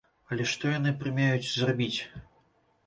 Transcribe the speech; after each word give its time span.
Але 0.35 0.47
што 0.53 0.71
яны 0.71 0.95
прымеюць 1.03 1.51
зрабіць? 1.53 1.97